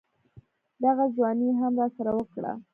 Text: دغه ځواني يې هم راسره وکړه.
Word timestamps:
دغه 0.83 1.05
ځواني 1.15 1.45
يې 1.49 1.55
هم 1.59 1.73
راسره 1.81 2.11
وکړه. 2.15 2.51